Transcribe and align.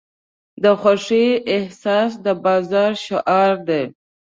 د 0.63 0.65
خوښۍ 0.79 1.27
احساس 1.55 2.11
د 2.25 2.27
بازار 2.45 2.91
شعار 3.05 3.53
دی. 3.67 3.83